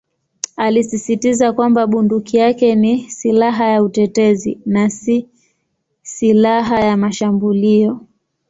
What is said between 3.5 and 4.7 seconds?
ya utetezi"